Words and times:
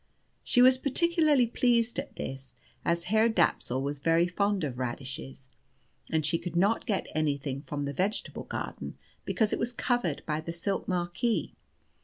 She 0.43 0.63
was 0.63 0.79
particularly 0.79 1.45
pleased 1.45 1.99
at 1.99 2.15
this, 2.15 2.55
as 2.83 3.03
Herr 3.03 3.29
Dapsul 3.29 3.83
was 3.83 3.99
very 3.99 4.27
fond 4.27 4.63
of 4.63 4.79
radishes, 4.79 5.47
and 6.09 6.25
she 6.25 6.39
could 6.39 6.55
not 6.55 6.87
get 6.87 7.05
anything 7.13 7.61
from 7.61 7.85
the 7.85 7.93
vegetable 7.93 8.45
garden 8.45 8.97
because 9.25 9.53
it 9.53 9.59
was 9.59 9.71
covered 9.71 10.23
by 10.25 10.41
the 10.41 10.53
silk 10.53 10.87
marquee. 10.87 11.53